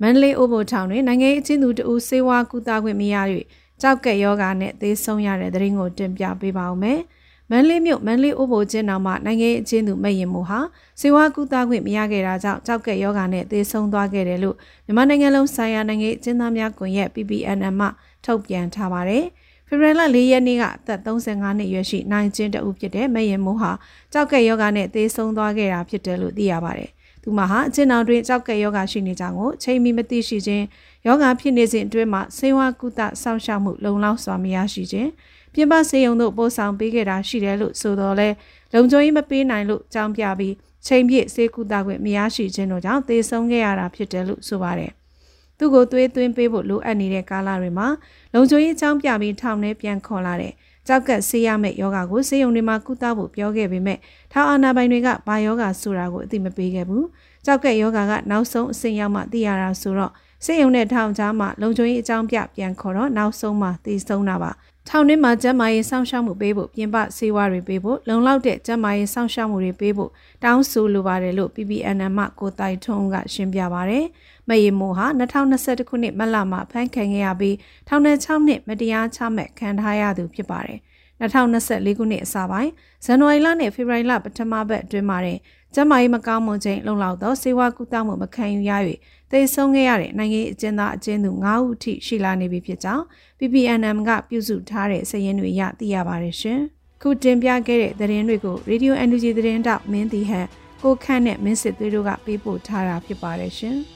[0.00, 3.16] မန္တလေးအိုဘိုထောင်တွင်နိုင်ငံရေးအချင်းသူတဦးစေဝါကူတာခွင့်မရ၍
[3.80, 7.00] ကြောက်ကက်ယောဂါနဲ့သေဆုံးရတဲ့တဲ့ရင်ကိုတင်ပြပေးပါဦးမယ်။
[7.50, 10.60] မန်လေးမြို့မန်လေးအိုးဘိုကျင်းတော်မှာနိုင်ငံရေးအချင်းသူမဲ့ရင်မှုဟာ
[11.00, 17.88] စေဝါကူတာခွင့်မရခဲ့တာကြောင့်ကြောက်ကက်ယောဂါနဲ့သေဆုံးသွားခဲ့တယ်လို့မြန်မာနိုင်ငံလုံးဆိုင်ရာနိုင်ငံရေးအချင်းသားများကွန်ရက် PPNM မှ
[18.24, 19.24] ထုတ်ပြန်ထားပါတယ်။
[19.68, 23.72] ဖေဖော်ဝါရီလ၄ရက်နေ့ကအသက်35နှစ်အရွယ်ရှိနိုင်ချင်းတဦးဖြစ်တဲ့မဲ့ရင်မှုဟာ
[24.12, 26.90] ကြောက်ကက်ယောဂါနဲ့သေဆုံးသွားခဲ့တာဖြစ်တယ်လို့သိရပါတယ်။
[27.26, 30.64] သူမဟာအချင်းတော်တွင်ကြောက်ကက်ယောဂါရှိနေကြောင်းကိုချိန်မီမသိရှိခြင်း
[31.06, 35.10] ယောဂါဖြစ်နေစဉ်အတွင်းမှာဆေးဝါးကုသစောင့်ရှောက်မှုလုံလောက်စွာမရရှိခြင်း
[35.54, 38.28] ပြင်ပစေယုံတို့ပို့ဆောင်ပေးခဲ့တာရှိတယ်လို့ဆိုတော့လဲ
[38.74, 40.54] လုံခြုံရေးမပေးနိုင်လို့ကြောင်းပြပြီး
[40.86, 44.92] ချိန်ပြည့်စေကူတာခွင့်မရရှိခြင်းတို့ကြောင့်သေဆုံးခဲ့ရတာဖြစ်တယ်လို့ဆိုပါတယ်။
[45.58, 47.88] သူ့ကိုသွေးသွင်းပေးဖို့လိုအပ်နေတဲ့ကာလတွေမှာ
[48.34, 50.52] လုံခြုံရေးကြောင်းပြပြီးထောင်ထဲပြန်ခေါ်လာတဲ့
[50.86, 53.98] ကြောက်ကက်ဆေးရမယ့်ယောဂါကိုဆေးရုံတွေမှာကုသဖို့ပြောခဲ့ပေမဲ့
[54.32, 57.04] ထောင်အာဏာပိုင်တွေကဘာယောဂါဆိုတာကိုအသိမပေးခဲ့ဘူး။
[57.44, 60.12] ကြောက်ကက်ယောဂါကနောက်ဆုံးအဆင့်ရောက်မှသိရတာဆိုတော့
[60.44, 64.50] ဆေးရုံနဲ့ထောင်ကြားမှာလုံခြုံရေးအကြောင်းပြပြန်ခေါ်တော့နောက်ဆုံးမှသိဆုံးတာပါ
[64.88, 70.10] ထောင်ထဲမှာကျန်းမာရေးစောင့်ရှောက်မှုပေးဖို့ပြင်ပဆေးဝါးတွေပေးဖို့လုံလောက်တဲ့ကျန်းမာရေးစောင့်ရှောက်မှုတွေပေးဖို့
[70.44, 74.00] တောင်းဆိုလိုပါတယ်လို့ PPNM မှကိုတိုင်ထွန်းကရှင်းပြပါဗျ။
[74.48, 77.56] မယေမိုးဟာ2021ခုနှစ်မတ်လမှာဖမ်းခံခဲ့ရပြီး
[77.88, 80.78] ထောင်ထဲ6နှစ်မတရားချမှတ်ခံထားရသူဖြစ်ပါတယ်။
[81.20, 82.70] 2024ခုနှစ်အစပိုင်း
[83.04, 85.38] ဇန်နဝါရီလနဲ့ဖေဖော်ဝါရီလပထမပတ်အတွင်းမှာတဲ့
[85.74, 88.72] ကျန်းမာရေးမကောင်းမှုချိန်လုံလောက်သောစေဝါကုသမှုမခံယူရ၍
[89.30, 93.04] သေဆုံးခဲ့ရတဲ့နိုင်ငံအကျဉ်းသားအကျဉ်းသူ9ဦးအထိရှိလာနေပြီဖြစ်ကြောင်း
[93.38, 96.60] PPNM ကပြုစုထားတဲ့စာရင်းတွေရသိရပါတယ်ရှင်။
[97.02, 100.46] ခုတင်ပြခဲ့တဲ့သတင်းတွေကို Radio NUG သတင်းတောက်မင်းတီဟန်
[100.82, 103.78] ကိုခန့်နဲ့မင်းစစ်သွေးတို့ကပေးပို့ထားတာဖြစ်ပါတယ်ရှင်။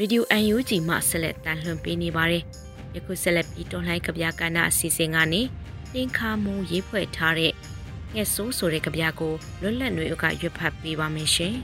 [0.00, 0.24] ရေဒီယို
[0.54, 2.42] UNG မှဆက်လက်တန်လှန်ပေးနေပါတယ်။
[2.94, 5.42] ယခုဆက်လက်ပြီးတော်လှန်ကဗျာကဏ္ဍအစီအစဉ်ကနေ
[5.94, 7.52] တင်ခါမူရေးဖွဲ့ထားတဲ့
[8.14, 11.54] ငှက်ဆိုးဆိုတဲ့ကဗျာကိုလွတ်လပ်ຫນွေဥကရွတ်ဖတ်ပေးပါမယ်ရှင်။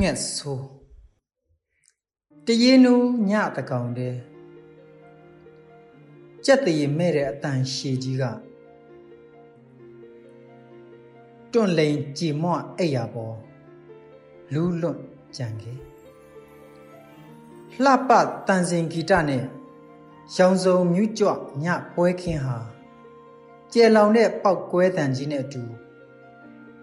[0.00, 0.64] ငှက်ဆိုး
[2.46, 2.94] တရေနူ
[3.30, 4.14] ညတကောင်တဲ့
[6.44, 8.24] ကြက်တရေမဲ့တဲ့အတန်ရှည်ကြီးက
[11.58, 13.36] တွန့်လိန်ကြည်မွအိယာပေါ်
[14.52, 14.98] လူးလွတ်
[15.36, 15.78] ကြံခဲ့
[17.82, 18.10] လှပ
[18.46, 19.44] တန်စင်ဂီတနဲ့
[20.34, 21.30] ရောင်စုံမြူးကြွ
[21.64, 22.58] ညပွဲခင်းဟာ
[23.72, 25.62] ကျဲလောင်တဲ့ပောက်ကွဲတန်ကြီးနဲ့အတူ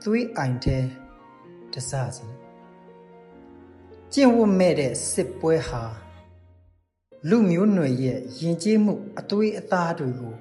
[0.04, 0.84] သွေးအိုင်တဲ့
[1.74, 2.28] တစစီ
[4.14, 5.84] ကျင့်ဝတ်မဲ့တဲ့စစ်ပွဲဟာ
[7.30, 10.36] လူမျိုးနွယ်ရဲ့ယဉ်ကျေးမှုအသွေးအသားတွေကို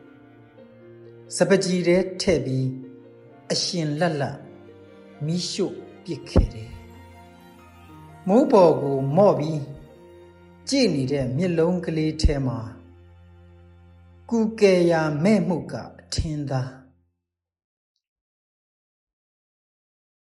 [1.37, 2.82] စပကြီးတဲ့ထဲ့ပြီး
[3.53, 4.39] အရှင်လက်လက်
[5.25, 5.67] မိရှု
[6.05, 6.71] ပစ်ခဲ့တယ်
[8.29, 9.61] မိုးပေါ်ကိုမော့ပြီး
[10.69, 12.59] ကြည့်နေတဲ့မျက်လုံးကလေးထဲမှာ
[14.31, 16.63] ကူကယ်ရာမဲ့မှုကအထင်သာ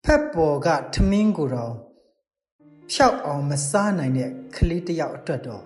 [0.05, 1.75] ဖက်ပေါ်ကထမင်းကိုတော့
[2.91, 5.65] ဖြောက်အောင်မစားနိုင်တဲ့ကလေးတယောက်အတွက်တော့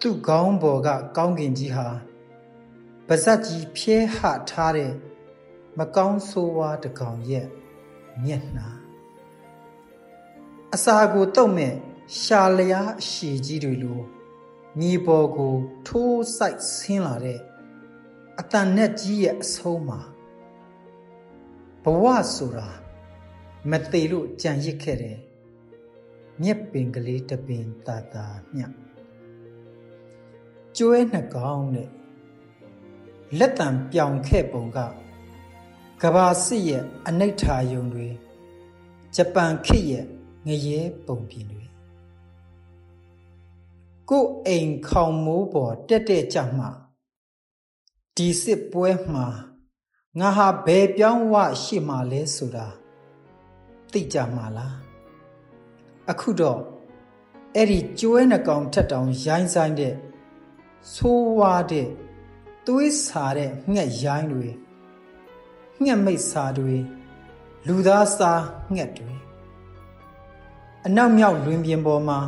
[0.00, 1.88] သူ့ခေါင်းပေါ်ကကောင်းကင်ကြီးဟာ
[3.08, 4.18] ပါဇက်ကြီးဖြဲဟ
[4.50, 4.92] ထားတဲ့
[5.78, 7.46] မကောင်းဆိုးဝါးတကောင်ရဲ့
[8.24, 8.68] မျက်နှာ
[10.74, 11.74] အစာကိုတုတ်မဲ့
[12.20, 14.00] ရှာလျားအရှိကြီးတွေလို
[14.78, 15.54] မြေပေါ်ကို
[15.86, 17.40] ထိုးဆိုင်ဆင်းလာတဲ့
[18.40, 20.00] အတန်နဲ့ကြီးရဲ့အဆုံးမှာ
[21.82, 22.68] ဘဝဆိုတာ
[23.70, 25.18] မသေးလို့ကြံရစ်ခဲ့တယ်
[26.42, 28.62] မြက်ပင်ကလေးတပင်တာတာမြ
[30.76, 31.90] ကျွဲနှကောင်နဲ့
[33.38, 34.78] လက်တံပြောင်ခဲ့ပုံက
[36.02, 38.08] ကဘာစစ်ရဲ့အနိဋ္ဌာယုံတွေ
[39.14, 40.04] ဂျပန်ခေတ်ရဲ့
[40.46, 41.64] ငရဲပုံပြင်တွေ
[44.10, 46.66] ကိုအိမ်ခေါင်မိုးပေါ်တက်တက်ကြမှ
[48.16, 49.26] ဒီစစ်ပွဲမှာ
[50.20, 52.66] ငါဟာဘယ်ပြောင်းဝရှိမှလဲဆိုတာ
[53.92, 54.76] သိကြမှာလား
[56.10, 56.60] အခုတော့
[57.54, 59.94] အဲ့ဒီကျွဲနှကောင်ထက်တောင်ရိုင်းဆိုင်တဲ့
[60.94, 61.88] ဆိုးဝါးတဲ့
[62.66, 64.48] သွေးစာတဲ့ငှက်ရိုင်းတွေ
[65.82, 66.76] ငှက်မိတ်စာတွေ
[67.66, 68.32] လူသားစာ
[68.74, 69.12] ငှက်တွေ
[70.86, 72.18] အနောက်မြောက်လွင်ပြင်ပေါ်မှာ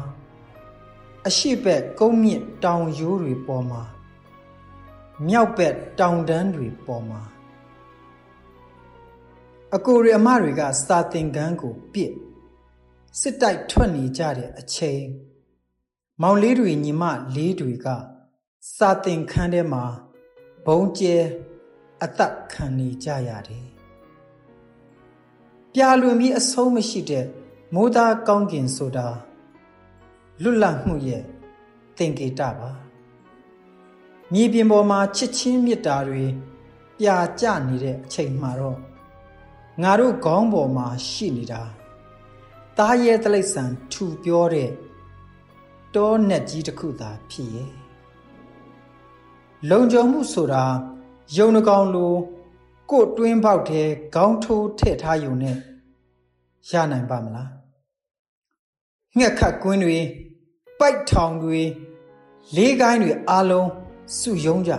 [1.27, 3.83] အရှိဘက်ကုန်းမြင့်တောင်ရိုးတွေပေါ်မှာ
[5.27, 7.21] မြောက်ဘက်တောင်တန်းတွေပေါ်မှာ
[9.75, 12.13] အကိုရအမတွေကစာသင်ခန်းကိုပြစ်
[13.21, 15.05] စစ်တိုက်ထွက်နေကြတဲ့အချိန်
[16.23, 17.05] မောင်လေးတွေညီမ
[17.37, 17.87] လေးတွေက
[18.77, 19.85] စာသင်ခန်းထဲမှာ
[20.67, 21.17] ဘုံကျဲ
[22.05, 23.67] အသက်ခံနေကြရတယ်
[25.73, 27.27] ပြာလွန်ပြီးအဆုံးမရှိတဲ့
[27.75, 29.09] မိုးသားကောင်းကင်ဆိုတာ
[30.43, 31.23] လွတ်လပ်မှုရဲ့
[31.97, 32.71] သင်္ကေတပါ
[34.33, 36.25] မြေပြင်ပေါ်မှာချစ်ချင်းမေတ္တာတွေ
[36.99, 38.79] ပြာကျနေတဲ့အချိန်မှာတော့
[39.83, 41.63] ငါတို့ခေါင်းပေါ်မှာရှိနေတာ
[42.79, 44.71] တားရဲတလိษံထူပြောတဲ့
[45.95, 47.84] တောနဲ့ကြီးတစ်ခုသာဖြစ်ရဲ့
[49.71, 50.65] လုံခြုံမှုဆိုတာ
[51.37, 52.15] ယုံနှကောင်လို
[52.91, 53.83] ကို့တွင်းပေါက်ထဲ
[54.15, 55.57] ခေါင်းထိုးထည့်ထားယုံနဲ့
[56.71, 57.51] ရနိုင်ပါမလား
[59.19, 59.99] ငှက်ခတ်ကွင်းတွေ
[60.79, 61.61] ပိုက်ထောင်တွေ
[62.57, 63.69] လေးကိုင်းတွေအားလုံး
[64.19, 64.73] စုယုံကြ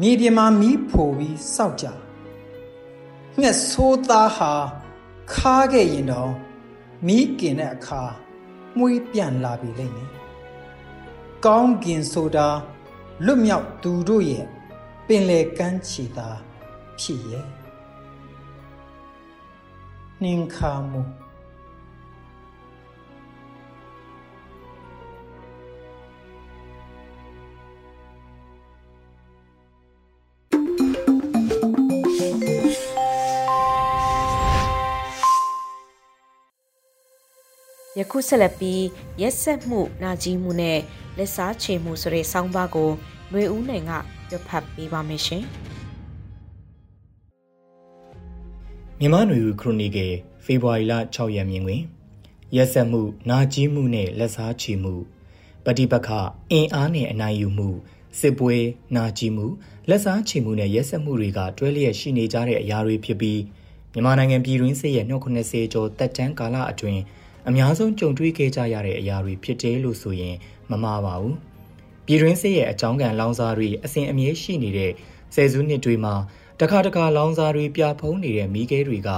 [0.00, 1.86] မြေပြင်မှာမီးဖိုပြီးစောက်ကြ
[3.40, 4.52] ငှက်ဆိုးသားဟာ
[5.34, 6.32] ခါခဲ့ရင်တော့
[7.06, 8.02] မီးกินတဲ့အခါ
[8.76, 10.10] မှုေးပြန်လာပြီလိမ့်မယ်
[11.44, 12.48] ကောင်းကင်ဆိုတာ
[13.24, 14.46] လွတ်မြောက်သူတို့ရဲ့
[15.06, 16.28] ပင်လေကမ်းခြေသာ
[17.00, 17.46] ဖြစ်ရဲ့
[20.22, 21.00] နှင်ခါမှု
[37.99, 38.83] ယခုဆက်လက်ပြီး
[39.21, 40.79] ရက်ဆက်မှုနာကြီးမှုနဲ့
[41.17, 42.89] လက်စားချေမှုဆိုတဲ့ဆောင်းပါးကို
[43.31, 43.91] ຫນွေဦးနိုင်က
[44.29, 45.43] ပြဖတ်ပေးပါမယ်ရှင်
[48.99, 50.13] မြန်မာ့ຫນွေဦးခရိုနီကယ်
[50.45, 51.81] ဖေဖော်ဝါရီလ6ရက်မြင်တွင်
[52.55, 54.93] ရက်ဆက်မှုနာကြီးမှုနဲ့လက်စားချေမှု
[55.65, 56.09] ပฏิပက္ခ
[56.51, 57.69] အင်အားနဲ့အနိုင်ယူမှု
[58.19, 58.55] စစ်ပွဲ
[58.95, 59.45] နာကြီးမှု
[59.89, 63.41] လက်စားချေမှုနဲ့ရက်ဆက်မှုတွေကတွဲလျက်ရှိနေကြတဲ့အရာတွေဖြစ်ပြီး
[63.91, 67.01] မြန်မာနိုင်ငံပြည်တွင်းစစ်ရဲ့290ကျော်တက်တန်းကာလအတွင်း
[67.48, 70.36] အများဆုံးကြုံတွေ့ခဲ့ကြရတဲ့အရာတွေဖြစ်တယ်လို့ဆိုရင်
[70.70, 71.36] မမှားပါဘူး။
[72.06, 74.92] ပြည်တွင်းစစ်ရဲ့အကြောင်းကံလောင်စာတွေအစဉ်အမြဲရှိနေတဲ့
[75.34, 76.14] ဆယ်စုနှစ်တွေမှာ
[76.60, 79.10] တခါတခါလောင်စာတွေပြဖုံးနေတဲ့မီးခဲတွေက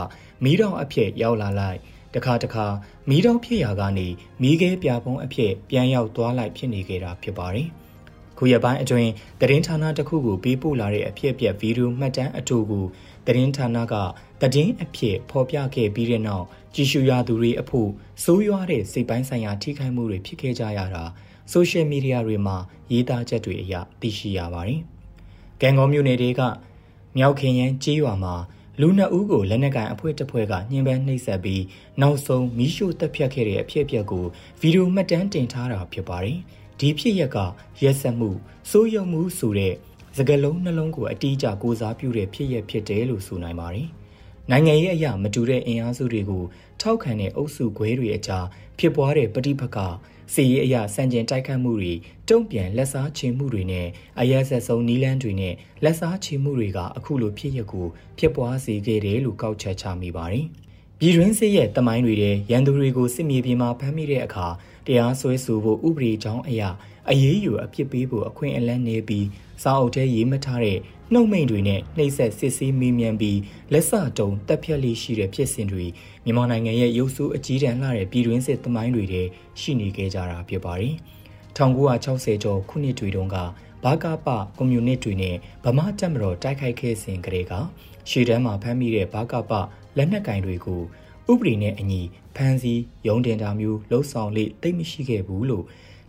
[0.44, 1.78] မီးတောင်အဖြစ်ရောက်လာလိုက်
[2.14, 2.66] တခါတခါ
[3.08, 4.08] မီးတောင်ဖြစ်ရာကနေ
[4.42, 7.68] မီးခဲပြဖုံးအဖြစ်ပြန်ရောက်သွားလိုက်ဖြစ်နေကြတာဖြစ်ပါတယ်။
[8.38, 9.10] ခုရပိုင်းအတွင်း
[9.40, 12.84] သတင်းဌာနတစ်ခုကိုပေးပို့လာတဲ့အဖြစ်အပျက်ဗီဒီယိုမှတ်တမ်းအတူကို
[13.26, 13.94] သတင်းဌာနက
[14.40, 17.90] သတင်းအဖြစ်ဖော်ပြခဲ့ပြီးတဲ့နောက်ကြည်ရှုရသူတွေအဖို့
[18.24, 21.04] ဆိုးရွားတဲ့စိတ်ပိုင်းဆိုင်ရာထိခိုက်မှုတွေဖြစ်ခဲ့ကြရတာ
[21.52, 22.56] ဆိုရှယ်မီဒီယာတွေမှာ
[22.92, 24.80] ရေးသားချက်တွေအရသိရှိရပါတယ်။
[25.60, 26.42] ကံကောမြို့နယ်တွေက
[27.18, 28.34] မြောက်ခင်ရန်ကြေးရွာမှာ
[28.80, 31.62] လူနှစ်ဦးကိုလက်နက်ကန်အဖွဲ့တစ်ဖွဲ့ကညှဉ်းပန်းနှိပ်စက်ပြီး
[32.00, 34.24] နောက်ဆုံးမီးရှို့တပ်ဖြတ်ခဲ့တဲ့အဖြစ်အပျက်ကို
[34.60, 36.38] ဗီဒီယိုမှတ်တမ်းတင်ထားတာဖြစ်ပါတယ်။
[36.80, 37.38] ဒီဖြစ်ရက်က
[37.82, 38.30] ရက်ဆက်မှု
[38.70, 39.74] စိုးရုံမှုဆိုတဲ့
[40.18, 43.88] စကလုံးနှလုံးကိုအတိအကျကိုစားပြုတဲ့ဖြစ်ရဖြစ်တယ်လို့ဆိုနိုင်ပါတယ်။
[44.50, 46.44] နိုင်ငံရေးအရာမတူတဲ့အင်အားစုတွေကို
[46.80, 48.46] ထောက်ခံတဲ့အုပ်စုခွဲတွေအကြား
[48.78, 49.78] ဖြစ်ပွားတဲ့ပဋိပက္ခ
[50.32, 51.92] စီရေးအရာစံကျင်တိုက်ခတ်မှုတွေ
[52.28, 53.86] တုံ့ပြန်လက်စားချေမှုတွေနဲ့
[54.20, 57.86] အရက်ဆက်ဆုံးနီးလန်းတွေနဲ့လက်စားချေမှုတွေကအခုလိုဖြစ်ရကို
[58.18, 60.46] ဖြစ်ပွားစေခဲ့တယ်လို့ကောက်ချက်ချမိပါတယ်။
[60.98, 64.46] ပြည်တွင်းစစ်ရဲ့တမိုင်းတွေတဲ့ရန်သူတွေကိုစစ်မြေပြင်မှာဖမ်းမိတဲ့အခါ
[64.86, 66.68] တရားစွဲဆိုဖို့ဥပဒေကြောင်းအရာ
[67.10, 69.26] အရေးယူအပြစ်ပေးဖို့အခွင့်အလန်းနေပြီး
[69.62, 70.78] စာအုပ်ထဲရေးမထားတဲ့
[71.12, 73.38] နှုတ်မိန်တွေနဲ့နှိပ်စက်စစ်ဆေးမေးမြန်းပြီး
[73.72, 75.86] လက်စတုံတက်ဖြတ်လေးရှိတဲ့ဖြစ်စဉ်တွေ
[76.24, 79.22] မြန်မာနိုင်ငံရဲ့ရုပ်ဆိုးအကြီးတန်းလှတဲ့ပြည်တွင်းစစ်သမိုင်းတွေထဲ
[79.60, 80.94] ရှိနေခဲ့ကြတာဖြစ်ပါတယ်။
[81.58, 83.36] 1960ကျော်ခုနှစ်တွေတုန်းက
[83.84, 87.52] ဘာကပကွန်မြူနစ်တွေနဲ့ဗမာတက်မတော်တိုက်ခိုက်ခဲ့စဉ်ကတည်းက
[88.10, 89.52] ရှေ့တန်းမှာဖမ်းမိတဲ့ဘာကပ
[89.96, 90.82] လက်နက်ကင်တွေကို
[91.32, 92.02] ဥပဒေနဲ့အညီ
[92.36, 95.64] ဖမ်းဆီးရုံးတင်တာမျိုးလှုပ်ဆောင်လေတိတ်မရှိခဲ့ဘူးလို့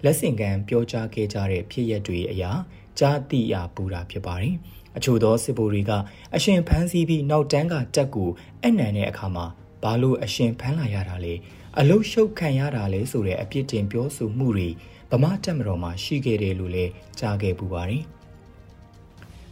[0.05, 2.51] လက်ဆင့်ကမ်းပြောကြားခဲ့ကြတဲ့ဖြစ်ရပ်တွေအရာ
[2.99, 4.55] ကြားသိရပူတာဖြစ်ပါတယ်။
[4.97, 5.91] အချို့သောစစ်ဗိုလ်တွေက
[6.35, 8.29] အရှင်ဖမ်းဆီးပြီးနောက်တန်းကတက်ကို
[8.63, 9.45] အနံတဲ့အခါမှာ
[9.83, 11.33] ဘာလို့အရှင်ဖမ်းလာရတာလဲ
[11.79, 14.69] အလုရှုပ်ခံရတာလဲဆိုတဲ့အပြစ်တင်ပြောဆိုမှုတွေ
[15.11, 18.03] ဗမာတက်မတော်မှာရှိခဲ့တယ်လို့လည်းကြားခဲ့ပူပါတယ်။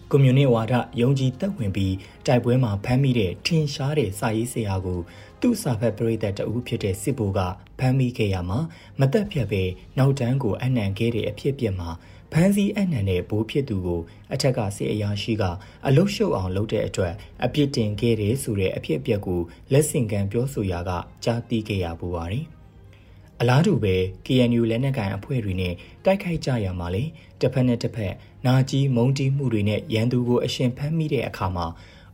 [0.09, 4.99] ကွန်မြူနစ်ဝါဒယုံကြည်သက်ဝင်ပြီးတိုက်ပွဲမှာဖမ်းမိတဲ့ထင်ရှားတဲ့စာရေးဆရာကို
[5.43, 7.39] သူ့စာဖတ်ပရိသတ်တဦးဖြစ်တဲ့စစ်ဘိုက
[7.79, 8.59] ဖမ်းမိခဲ့ရမှာ
[8.99, 9.63] မသက်ဖြတ်ပဲ
[9.97, 11.89] နောက်တန်းကိုအနံခဲ့တဲ့အဖြစ်ပြက်မှာ
[12.31, 14.01] ဖမ်းဆီးအနှံတဲ့ဘိုးဖြစ်သူကို
[14.33, 15.43] အထက်ကစစ်အရာရှိက
[15.87, 17.13] အလုရှုပ်အောင်လုပ်တဲ့အတွက်
[17.45, 20.91] အပြစ်တင်ခဲ့တယ်ဆိုတဲ့အဖြစ်အပျက်ကိုလက်ဆင့်ကမ်းပြောဆိုရာက
[21.23, 22.45] ကြားသိခဲ့ရပူပါတယ်။
[23.41, 25.73] အလားတူပဲ KNU လက်နက်ကိုင်အဖွဲ့တွေနဲ့
[26.05, 27.03] တိုက်ခိုက်ကြရမှာလေ
[27.41, 28.13] တစ်ဖက်နဲ့တစ်ဖက်
[28.45, 31.65] နာကြီးမုံတီးမှုတွေနဲ့ရန်သူကိုအရှင်ဖမ်းမိတဲ့အခါမှာ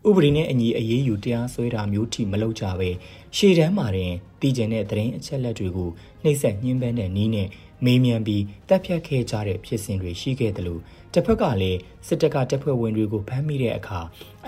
[0.07, 2.89] ဥပဒေနဲ့အညီအရေးယူတရားစွဲတာမျိုးထိမလုပ်ကြပဲ
[3.35, 5.89] ရှေ့တန်းမှာတင်တည်ကျင်တဲ့သတင်းအချက်လက်တွေကို
[6.23, 7.47] နှိမ့်ဆက်ညှင်းပန်းတဲ့နည်းနဲ့
[7.85, 10.81] မေးမြန်းပြီးတပ်ဖြတ်ခဲ့ကြတဲ့ဖြစ်စဉ်တွေရှိခဲ့တယ်လို့
[11.13, 13.99] တစ်ဖက်ကလည်းစစ်တပ်ကတပ်ဖွဲ့ဝင်တွေကိုဖမ်းမိတဲ့အခါ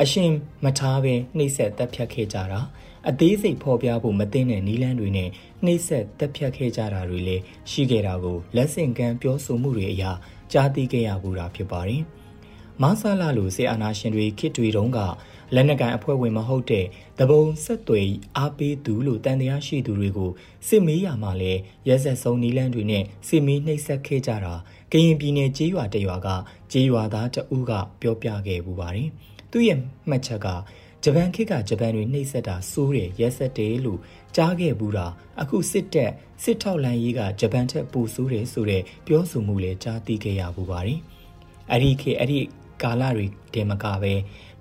[0.01, 0.31] အရှင်
[0.63, 2.61] မထားဘဲနှိမ့်ဆက်တပ်ဖြတ်ခဲ့ကြတာ
[3.09, 5.29] အသေးစိတ်ဖော်ပြဖို့မသိတဲ့နီလန်းတွေနဲ့
[5.65, 10.11] နှိမ့်ဆက်တပ်ဖြတ်ခဲ့ကြတာတွေလည်းရှိခဲ့တာကိုလက်ဆင့်ကမ်းပြောဆိုမှုတွေအရာ
[10.51, 12.03] ကြားသိခဲ့ရဘူးတာဖြစ်ပါတယ်။
[12.81, 14.99] မဆာလာလိုစေအာနာရှင်တွေခစ်တွေတုန်းက
[15.55, 16.85] လက်နက်ကန်အဖွဲ့ဝင်မဟုတ်တဲ့
[17.19, 20.31] တဘုံဆက်သွယ်အားပေးသူလို့တန်တရားရှိသူတွေကို
[20.67, 21.53] စစ်မေးရမှာလဲ
[21.87, 24.55] ရဲဆက်ဆုံးနီးလန်းတွေနဲ့စစ်မေးနှိပ်စက်ခဲ့ကြတာ
[24.91, 26.27] ကရင်ပြည်နယ်ကြေးရွာတရွာက
[26.71, 29.09] ကြေးရွာသားတဦးကပြောပြခဲ့ပူပါတယ်။
[29.51, 30.47] သူ့ရဲ့မှတ်ချက်က
[31.03, 33.99] ဂျပန်ခေတ်ကဂျပန်တွေနှိပ်စက်တာစိုးတယ်ရဲဆက်တယ်လို့
[34.35, 35.07] ကြားခဲ့ဘူးတာ
[35.41, 36.11] အခုစစ်တပ်
[36.43, 40.99] စစ်ထောက်လန်ရေးကဂျပန်ထက်ပိုဆိုးတယ်ဆိုတဲ့ပြောဆိုမှုလည်းကြားသိခဲ့ရပူပါတယ်။
[41.71, 42.39] အဲ့ဒီခေတ်အဲ့ဒီ
[42.83, 44.13] ကာလတွေတည်းမကပဲ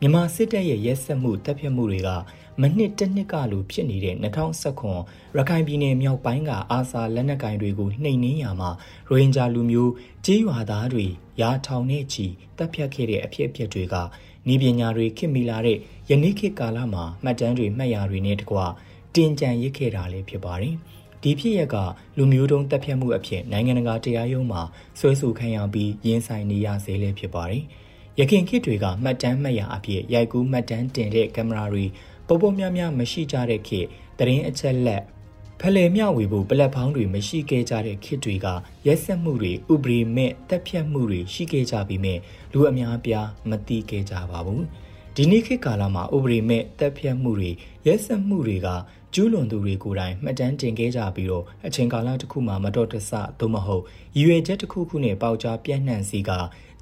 [0.02, 2.10] မြန်မာစစ်တပ်ရဲ့ရဲစက်မှုတပ်ဖြတ်မှုတွေက
[2.60, 4.14] မနှစ်တစ်နှစ်ကလိုဖြစ်နေတဲ့
[4.74, 8.70] 2019ရခိုင်ပြည်နယ်မြောက်ပိုင်းကအာဆာလက်နက်ကိုင်တွေကိုနှိမ်နင်းရာမှာ
[9.08, 9.92] ရိုဟင်ဂျာလူမျိုး
[10.26, 11.06] ကြေးရွာသားတွေ
[11.40, 13.96] ရာထောင်နဲ့ချီတပ်ဖြတ်ခဲ့တဲ့အဖြစ်အပျက်တွေက
[14.52, 15.78] ဤပညာတွေခင်မီလာတဲ့
[16.10, 18.58] ယနေ့ခေတ်ကာလမှာမှတ်တမ်းတွေမှတ်ရာတွေနဲ့တကွ
[19.14, 20.74] တင်ကြံရစ်ခဲ့တာလည်းဖြစ်ပါတယ်။
[21.22, 21.76] ဒီဖြစ်ရက်က
[22.16, 24.62] လူမျိုးတုံးတပ်ဖြတ်မှုအဖြစ်နိုင်ငံတကာတရားရုံးမှာ
[24.98, 27.64] ဆွဲဆိုခံရပြီးရင်ဆိုင်နေရစေလည်းဖြစ်ပါတယ်။
[28.20, 31.84] ရခင်ခေတ်တွေကမှတ်တမ်းမှတ်ရာအဖြစ်ရိုက်ကူးမှတ်တမ်းတင်တဲ့ကင်မရာတွေ
[32.26, 33.86] ပေါ်ပေါ်များများမရှိကြတဲ့ခေတ်
[34.18, 35.02] တရင်အချက်လက်
[35.60, 38.46] ဖလှယ်မျှဝေဖို့ပလက်ဖောင်းတွေမရှိခဲ့ကြတဲ့ခေတ်တွေက
[38.86, 42.14] ရက်ဆက်မှုတွေဥပဒေမဲ့တက်ဖြတ်မှုတွေရှိခဲ့ကြပြီးမြဲ
[42.52, 44.64] လူအများပြားမသိခဲ့ကြပါဘူး
[45.16, 47.50] ဒီနေ့ခေတ်ကာလမှာဥပဒေမဲ့တက်ဖြတ်မှုတွေ
[47.86, 48.68] ရက်ဆက်မှုတွေက
[49.14, 53.82] ကျူးလွန်သူတွေကိုယ်တိုင်မှတ်တမ်းတင်ခဲ့ကြပြီးတော့အချိန်ကာလတစ်ခုမှာမတော်တဆသို့မဟုတ်
[54.16, 56.30] ရည်ရွယ်ချက်တစ်ခုခုနဲ့ပေါက်ကြားပြန့်နှံ့စီက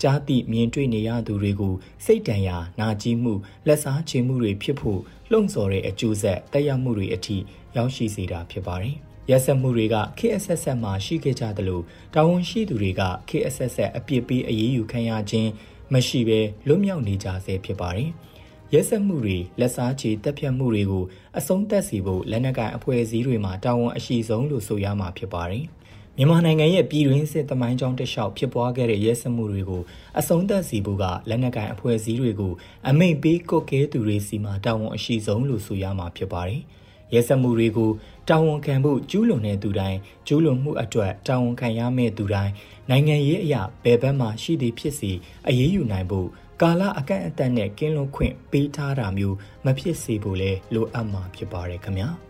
[0.03, 3.33] ကြားသိမြင်တွေ့နေရသူတွေကိုစိတ်တန်ရာနာကျင်မှု
[3.67, 7.37] လက်စားချေမှုတွေဖြစ်ဖို့လှုံ့ဆော်တဲ့အကျိုးဆက်တက်ရောက်မှုတွေအထိ
[7.77, 8.97] ရောက်ရှိစေတာဖြစ်ပါတယ်။
[9.31, 11.81] ရက်ဆက်မှုတွေက KSS မှာရှိခဲ့ကြသလို
[12.15, 15.51] တာဝန်ရှိသူတွေက KSS အပြစ်ပေးအရေးယူခံရခြင်း
[15.93, 18.11] မရှိဘဲလွတ်မြောက်နေကြဆဲဖြစ်ပါတယ်။
[18.75, 21.05] ရက်ဆက်မှုတွေလက်စားချေတက်ဖြတ်မှုတွေကို
[21.39, 25.65] အဆုံးသတ်စေဖို့လက်နက်ကိုင်အဖွဲ့အစည်းတွေမှာတာဝန်အရှိဆုံးလို့ဆိုရမှာဖြစ်ပါတယ်။
[26.21, 29.83] မြန်မာနိုင်ငံရဲ့ပြည်တွင်းစစ်သမိုင်းကြောင်းတစ်လျှောက်ဖြစ်ပွားခဲ့တဲ့ရဲစမှုတွေကို
[30.19, 32.53] အဆုံးသတ်စီဖို့ကလက်နက်ကိုင်အဖွဲ့အစည်းတွေကို
[32.89, 36.61] အမိန့်ပေးကုတ်ကဲသူတွေစီမှာတာဝန်အရှိဆုံးလို့ဆိုရမှာဖြစ်ပါတယ်။
[37.15, 37.91] ရဲစမှုတွေကို
[38.29, 42.53] တာဝန်ခံဖို့ကျူးလွန်တဲ့သူတိုင်းကျူးလွန်မှုအတွက်တာဝန်ခံရမယ့်သူတိုင်း
[42.91, 45.11] နိုင်ငံရေးအရာဘယ်ဘက်မှရှိသည်ဖြစ်စီ
[45.49, 46.29] အရေးယူနိုင်ဖို့
[46.63, 52.11] ကာလအကန့်အသတ်နဲ့ကင်းလွတ်ခွင့်ပေးထားတာမျိုးမဖြစ်စေဖို့လဲလိုအပ်မှာဖြစ်ပါတယ်ခင်ဗျာ။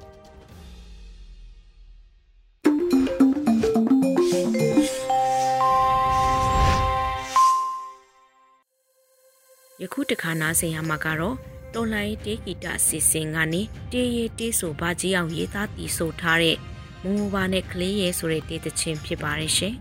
[9.92, 11.36] ခုတခါနားဆင်ရမှာကတော့
[11.74, 16.56] တော်လိုင်းတေးဂီတအစီအစဉ်ကနေတေးရီတေးဆိုဘာကြီးအောင်ရေးသားတည်ဆိုထားတဲ့
[17.02, 19.74] မူမူပါနဲ့ကလေးရဲဆိုတဲ့တေးသချင်းဖြစ်ပါတယ်ရှင်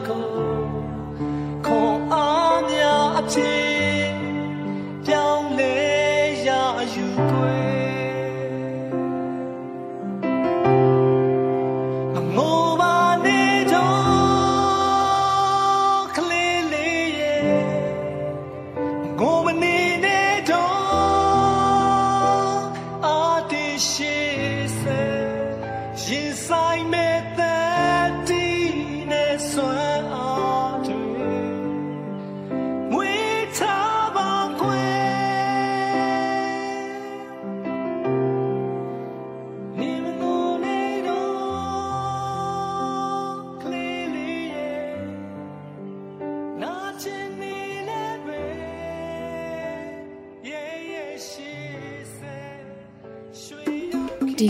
[0.05, 0.64] go.